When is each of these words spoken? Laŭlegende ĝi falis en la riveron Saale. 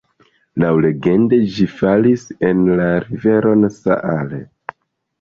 Laŭlegende 0.63 1.39
ĝi 1.59 1.69
falis 1.75 2.25
en 2.51 2.65
la 2.83 2.91
riveron 3.07 3.71
Saale. 3.81 4.45